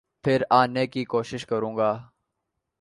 پھر 0.23 0.43
آنے 0.49 0.85
کی 0.87 1.03
کوشش 1.05 1.45
کروں 1.45 1.75
گا۔ 1.77 1.91